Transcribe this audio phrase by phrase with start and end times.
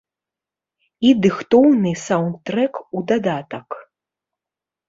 [1.09, 3.69] І дыхтоўны саўндтрэк у дадатак.